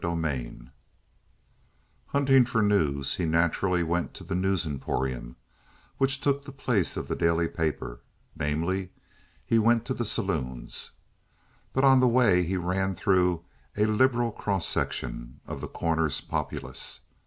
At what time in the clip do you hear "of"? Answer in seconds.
6.97-7.07, 15.45-15.61